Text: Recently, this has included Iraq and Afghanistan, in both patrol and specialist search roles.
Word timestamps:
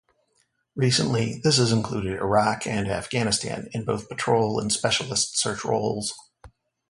Recently, 0.75 1.39
this 1.43 1.57
has 1.57 1.71
included 1.71 2.13
Iraq 2.19 2.65
and 2.65 2.87
Afghanistan, 2.89 3.67
in 3.71 3.85
both 3.85 4.09
patrol 4.09 4.59
and 4.59 4.71
specialist 4.71 5.37
search 5.37 5.63
roles. 5.63 6.15